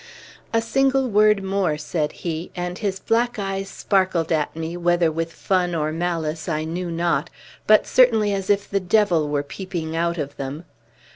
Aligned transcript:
"A 0.51 0.63
single 0.63 1.07
word 1.07 1.43
more," 1.43 1.77
said 1.77 2.11
he; 2.25 2.49
and 2.55 2.79
his 2.79 2.97
black 2.97 3.37
eyes 3.37 3.69
sparkled 3.69 4.31
at 4.31 4.55
me, 4.55 4.75
whether 4.75 5.11
with 5.11 5.31
fun 5.31 5.75
or 5.75 5.91
malice 5.91 6.49
I 6.49 6.63
knew 6.63 6.89
not, 6.89 7.29
but 7.67 7.85
certainly 7.85 8.33
as 8.33 8.49
if 8.49 8.67
the 8.67 8.79
Devil 8.79 9.29
were 9.29 9.43
peeping 9.43 9.95
out 9.95 10.17
of 10.17 10.37
them. 10.37 10.65